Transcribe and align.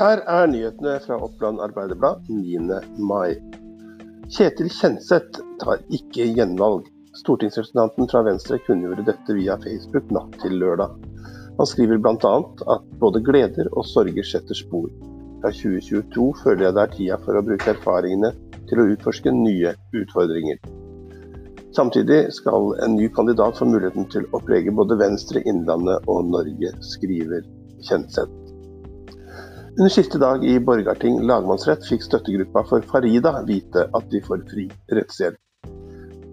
Her 0.00 0.22
er 0.32 0.46
nyhetene 0.48 0.94
fra 1.04 1.18
Oppland 1.20 1.58
Arbeiderblad 1.60 2.28
9. 2.32 2.76
mai. 3.04 3.34
Kjetil 4.32 4.70
Kjenseth 4.72 5.42
tar 5.60 5.82
ikke 5.92 6.24
gjenvalg. 6.38 6.86
Stortingsrepresentanten 7.20 8.08
fra 8.08 8.22
Venstre 8.24 8.56
kunngjorde 8.64 9.04
dette 9.10 9.36
via 9.36 9.58
Facebook 9.60 10.08
natt 10.16 10.38
til 10.40 10.56
lørdag. 10.62 10.96
Han 11.58 11.68
skriver 11.68 12.00
bl.a. 12.00 12.32
at 12.76 12.88
både 13.04 13.20
gleder 13.28 13.68
og 13.74 13.84
sorger 13.92 14.24
setter 14.24 14.56
spor. 14.56 14.88
Fra 15.44 15.52
2022 15.52 16.30
føler 16.46 16.70
jeg 16.70 16.78
det 16.78 16.86
er 16.86 16.96
tida 16.96 17.20
for 17.26 17.36
å 17.36 17.44
bruke 17.50 17.74
erfaringene 17.76 18.32
til 18.72 18.80
å 18.80 18.90
utforske 18.94 19.36
nye 19.36 19.76
utfordringer. 20.00 20.64
Samtidig 21.76 22.22
skal 22.40 22.72
en 22.86 22.96
ny 22.96 23.12
kandidat 23.12 23.60
få 23.60 23.68
muligheten 23.68 24.08
til 24.16 24.24
å 24.32 24.40
prege 24.48 24.72
både 24.72 24.96
Venstre, 25.04 25.44
Innlandet 25.44 26.08
og 26.08 26.32
Norge, 26.32 26.72
skriver 26.88 27.44
Kjenseth. 27.84 28.39
Under 29.78 29.88
siste 29.88 30.18
dag 30.18 30.44
i 30.44 30.60
Borgarting 30.60 31.20
lagmannsrett 31.22 31.84
fikk 31.86 32.02
støttegruppa 32.02 32.64
for 32.66 32.82
Farida 32.90 33.30
vite 33.46 33.84
at 33.94 34.08
de 34.10 34.20
får 34.24 34.42
fri 34.50 34.64
rettshjelp. 34.90 35.38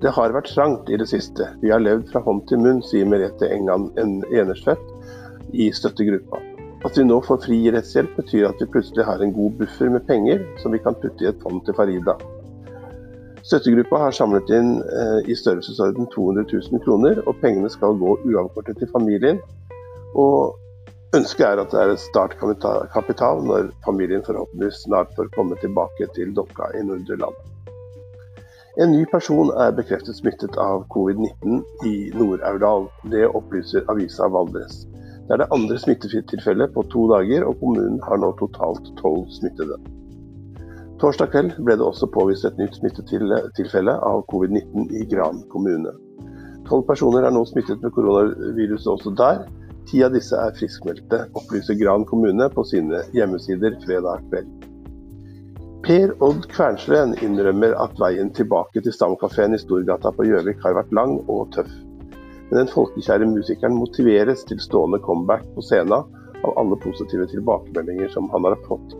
Det 0.01 0.13
har 0.15 0.33
vært 0.33 0.49
trangt 0.49 0.89
i 0.89 0.97
det 0.97 1.05
siste. 1.11 1.45
Vi 1.61 1.69
har 1.69 1.83
levd 1.83 2.09
fra 2.09 2.23
hånd 2.25 2.47
til 2.49 2.63
munn, 2.63 2.81
sier 2.81 3.05
Merete 3.05 3.49
Engan 3.53 3.91
Enersvedt 3.99 5.53
i 5.53 5.69
støttegruppa. 5.69 6.41
At 6.85 6.97
vi 6.97 7.05
nå 7.05 7.21
får 7.29 7.43
fri 7.45 7.61
rettshjelp, 7.73 8.17
betyr 8.17 8.49
at 8.49 8.59
vi 8.61 8.71
plutselig 8.73 9.05
har 9.05 9.21
en 9.21 9.37
god 9.37 9.61
buffer 9.61 9.93
med 9.93 10.09
penger 10.09 10.41
som 10.63 10.73
vi 10.73 10.81
kan 10.81 10.97
putte 10.97 11.25
i 11.25 11.29
et 11.29 11.41
fond 11.45 11.61
til 11.65 11.77
Farida. 11.77 12.17
Støttegruppa 13.45 14.01
har 14.01 14.17
samlet 14.17 14.49
inn 14.49 14.79
eh, 14.81 15.19
i 15.29 15.37
størrelsesorden 15.37 16.09
200 16.13 16.49
000 16.57 16.81
kroner, 16.83 17.21
og 17.29 17.37
pengene 17.41 17.69
skal 17.69 18.01
gå 18.01 18.17
uavkortet 18.25 18.81
til 18.81 18.89
familien. 18.91 19.39
Og 20.17 20.57
Ønsket 21.15 21.45
er 21.47 21.59
at 21.61 21.71
det 21.71 21.79
er 21.79 21.93
et 21.93 22.01
startkapital 22.03 23.45
når 23.47 23.69
familien 23.85 24.23
forhåpentligvis 24.27 24.81
snart 24.83 25.13
får 25.15 25.29
komme 25.37 25.55
tilbake 25.61 26.07
til 26.17 26.33
Dokka 26.35 26.67
i 26.75 26.81
Nordre 26.83 27.15
Land. 27.21 27.37
En 28.83 28.91
ny 28.91 29.05
person 29.11 29.53
er 29.55 29.71
bekreftet 29.77 30.17
smittet 30.17 30.57
av 30.59 30.83
covid-19 30.91 31.61
i 31.87 31.93
Nord-Aurdal. 32.11 32.89
Det 33.13 33.23
opplyser 33.39 33.87
avisa 33.93 34.27
Valdres. 34.33 34.83
Det 35.27 35.37
er 35.37 35.41
det 35.41 35.47
andre 35.55 35.77
smittetilfellet 35.79 36.75
på 36.75 36.83
to 36.91 37.05
dager, 37.13 37.45
og 37.47 37.55
kommunen 37.61 38.01
har 38.03 38.19
nå 38.19 38.33
totalt 38.41 38.91
tolv 38.99 39.23
smittede. 39.39 39.79
Torsdag 40.99 41.31
kveld 41.31 41.55
ble 41.63 41.77
det 41.79 41.87
også 41.87 42.09
påvist 42.11 42.49
et 42.49 42.59
nytt 42.59 42.75
smittetilfelle 42.81 43.95
av 44.11 44.25
covid-19 44.33 44.91
i 44.91 45.07
Gran 45.15 45.39
kommune. 45.55 45.95
Tolv 46.67 46.83
personer 46.91 47.23
er 47.23 47.31
nå 47.31 47.45
smittet 47.47 47.79
med 47.79 47.95
koronaviruset 47.95 48.91
også 48.91 49.15
der, 49.15 49.47
Ti 49.87 50.01
av 50.03 50.11
disse 50.11 50.35
er 50.35 50.55
friskmeldte, 50.57 51.21
opplyser 51.39 51.77
Gran 51.79 52.03
kommune 52.05 52.49
på 52.51 52.63
sine 52.67 53.05
hjemmesider 53.15 53.77
fredag 53.85 54.25
kveld. 54.27 54.67
Per 55.87 56.11
Odd 56.25 56.49
Kvernsveen 56.51 57.13
innrømmer 57.23 57.77
at 57.79 57.95
veien 58.01 58.27
tilbake 58.35 58.81
til 58.83 58.91
Stamkafeen 58.91 59.55
i 59.55 59.61
Storgata 59.61 60.11
på 60.11 60.25
Gjøvik 60.27 60.59
har 60.65 60.75
vært 60.75 60.91
lang 60.97 61.13
og 61.31 61.53
tøff. 61.55 61.71
Men 62.49 62.59
den 62.59 62.71
folkekjære 62.73 63.29
musikeren 63.31 63.79
motiveres 63.79 64.43
til 64.49 64.59
stående 64.59 64.99
comeback 65.07 65.47
på 65.55 65.63
scenen 65.63 66.03
av 66.43 66.59
alle 66.59 66.75
positive 66.83 67.29
tilbakemeldinger 67.31 68.11
som 68.11 68.27
han 68.35 68.49
har 68.49 68.59
fått. 68.67 68.97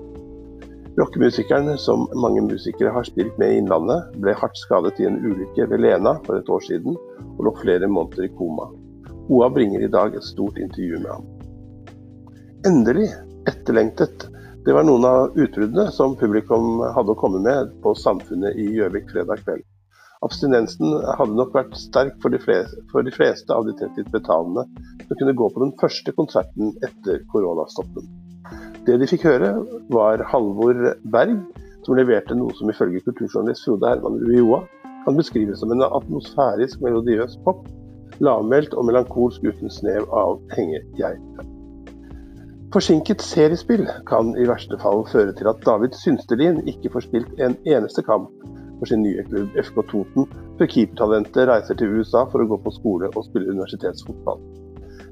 Rockemusikeren, 0.98 1.76
som 1.78 2.08
mange 2.16 2.42
musikere 2.48 2.96
har 2.96 3.06
spilt 3.06 3.36
med 3.38 3.52
i 3.54 3.60
Innlandet, 3.60 4.16
ble 4.24 4.34
hardt 4.40 4.58
skadet 4.58 4.96
i 5.04 5.12
en 5.12 5.20
ulykke 5.20 5.68
ved 5.70 5.84
Lena 5.84 6.16
for 6.24 6.40
et 6.40 6.50
år 6.50 6.64
siden, 6.72 6.96
og 7.36 7.44
lå 7.46 7.54
flere 7.60 7.92
måneder 7.92 8.32
i 8.32 8.36
koma. 8.40 8.72
OA 9.30 9.50
bringer 9.50 9.84
i 9.84 9.92
dag 9.92 10.16
et 10.16 10.24
stort 10.24 10.58
intervju 10.58 11.00
med 11.04 11.12
ham. 11.12 11.26
Endelig, 12.68 13.10
etterlengtet. 13.48 14.28
Det 14.66 14.76
var 14.76 14.84
noen 14.88 15.06
av 15.08 15.36
utbruddene 15.36 15.88
som 15.96 16.16
publikum 16.20 16.82
hadde 16.96 17.14
å 17.14 17.20
komme 17.20 17.40
med 17.44 17.74
på 17.84 17.94
Samfunnet 17.96 18.56
i 18.60 18.70
Gjøvik 18.76 19.12
fredag 19.12 19.44
kveld. 19.44 19.66
Abstinensen 20.26 20.96
hadde 21.20 21.38
nok 21.38 21.54
vært 21.54 21.76
sterk 21.78 22.16
for 22.24 22.34
de, 22.34 22.40
fleste, 22.42 22.82
for 22.92 23.06
de 23.06 23.14
fleste 23.14 23.54
av 23.54 23.68
de 23.68 23.76
30 23.78 24.10
betalende 24.16 24.64
som 25.04 25.20
kunne 25.20 25.36
gå 25.38 25.50
på 25.54 25.62
den 25.62 25.76
første 25.82 26.14
konserten 26.18 26.74
etter 26.88 27.22
koronastoppen. 27.34 28.08
Det 28.88 28.96
de 28.98 29.10
fikk 29.12 29.28
høre, 29.28 29.52
var 29.94 30.24
Halvor 30.32 30.80
Berg, 31.14 31.38
som 31.86 32.00
leverte 32.00 32.36
noe 32.36 32.56
som 32.58 32.72
ifølge 32.72 33.04
kulturjournalist 33.06 33.68
Frode 33.68 33.92
Herman 33.92 34.20
Uioa 34.24 34.64
kan 35.06 35.20
beskrives 35.20 35.62
som 35.62 35.72
en 35.72 35.86
atmosfærisk, 35.86 36.82
melodiøs 36.84 37.38
pop 37.46 37.68
lavmælt 38.24 38.74
og 38.74 38.88
melankolsk 38.90 39.46
uten 39.48 39.72
snev 39.72 40.08
av 40.14 40.40
hengegeite. 40.56 41.46
Forsinket 42.74 43.24
seriespill 43.24 43.86
kan 44.10 44.34
i 44.36 44.46
verste 44.48 44.76
fall 44.82 45.06
føre 45.08 45.32
til 45.38 45.48
at 45.48 45.62
David 45.66 45.96
Synstelin 45.96 46.60
ikke 46.68 46.92
får 46.94 47.06
spilt 47.08 47.40
en 47.40 47.56
eneste 47.64 48.04
kamp 48.04 48.28
for 48.78 48.90
sin 48.90 49.02
nye 49.06 49.24
klubb 49.30 49.56
FK 49.64 49.80
Toten, 49.90 50.28
før 50.60 50.70
keepertalentet 50.74 51.48
reiser 51.50 51.80
til 51.80 51.96
USA 51.96 52.26
for 52.32 52.44
å 52.44 52.50
gå 52.52 52.60
på 52.66 52.74
skole 52.76 53.10
og 53.14 53.26
spille 53.30 53.54
universitetsfotball. 53.54 54.44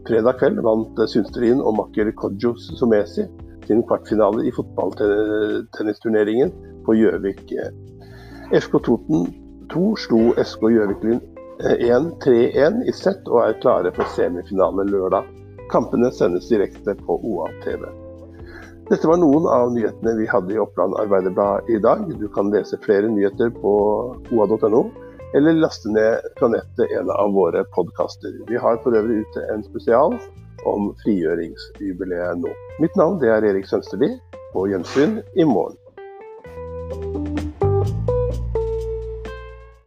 Fredag 0.05 0.37
kveld 0.41 0.59
vant 0.67 0.99
Synstelin 1.09 1.63
og 1.63 1.79
makker 1.79 2.11
Kodjo 2.19 2.53
Somesi 2.61 3.25
sin 3.65 3.81
kvartfinale 3.87 4.45
i 4.45 4.53
fotballtennisturneringen 4.53 6.51
på 6.85 6.93
Gjøvik. 6.99 7.47
FK 8.53 8.77
Toten 8.85 9.31
2 9.73 9.85
slo 10.03 10.21
SK 10.37 10.67
Gjøvik-Lyn 10.75 11.23
1-3-1 11.59 12.83
i 12.89 12.93
sett 12.95 13.27
og 13.31 13.41
er 13.43 13.59
klare 13.61 13.91
for 13.95 14.09
semifinale 14.15 14.83
lørdag. 14.89 15.27
Kampene 15.71 16.11
sendes 16.13 16.49
direkte 16.49 16.95
på 17.05 17.17
OA-TV. 17.23 17.85
Dette 18.89 19.07
var 19.09 19.17
noen 19.17 19.47
av 19.49 19.71
nyhetene 19.73 20.13
vi 20.19 20.27
hadde 20.29 20.53
i 20.53 20.59
Oppland 20.61 20.93
Arbeiderblad 21.01 21.69
i 21.73 21.79
dag. 21.81 22.03
Du 22.19 22.27
kan 22.35 22.51
lese 22.53 22.77
flere 22.83 23.09
nyheter 23.09 23.49
på 23.55 23.73
oa.no, 24.29 24.83
eller 25.33 25.57
laste 25.57 25.89
ned 25.89 26.27
fra 26.37 26.51
nettet 26.53 26.93
en 26.99 27.09
av 27.09 27.33
våre 27.33 27.63
podkaster. 27.73 28.35
Vi 28.49 28.59
har 28.61 28.77
for 28.83 28.93
øvrig 28.93 29.23
ute 29.25 29.47
en 29.53 29.65
spesial 29.65 30.19
om 30.69 30.91
frigjøringsjubileet 31.01 32.43
nå. 32.43 32.53
Mitt 32.83 32.99
navn 32.99 33.23
er 33.25 33.47
Erik 33.47 33.65
Sønsteby. 33.69 34.11
På 34.53 34.69
gjensyn 34.71 35.17
i 35.35 35.43
morgen. 35.43 35.75